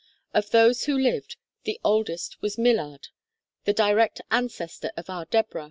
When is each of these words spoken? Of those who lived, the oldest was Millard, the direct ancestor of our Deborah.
Of 0.33 0.49
those 0.49 0.85
who 0.85 0.97
lived, 0.97 1.37
the 1.63 1.79
oldest 1.83 2.41
was 2.41 2.57
Millard, 2.57 3.09
the 3.65 3.73
direct 3.73 4.19
ancestor 4.31 4.91
of 4.97 5.11
our 5.11 5.25
Deborah. 5.25 5.59